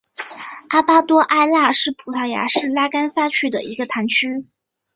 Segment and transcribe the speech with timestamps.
[0.69, 4.47] 阿门多埃拉是葡萄牙布拉干萨区的一个堂区。